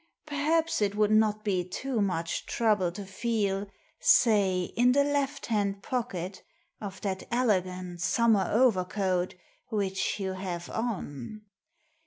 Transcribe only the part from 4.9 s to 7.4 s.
the left hand pocket of that